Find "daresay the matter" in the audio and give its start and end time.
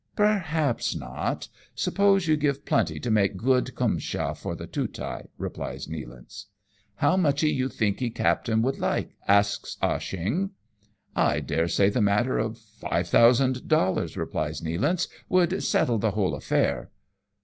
11.39-12.39